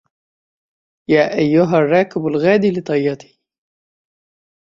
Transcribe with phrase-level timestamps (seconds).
[1.09, 3.39] يا أيها الراكب الغادي لطيته